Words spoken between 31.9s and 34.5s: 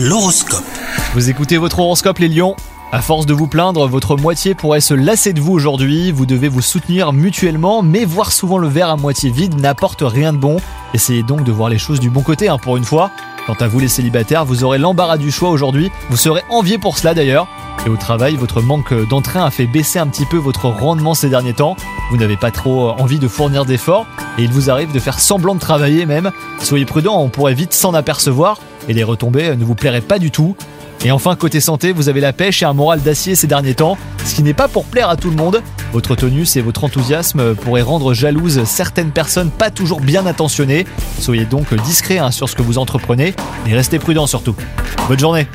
vous avez la pêche et un moral d'acier ces derniers temps, ce qui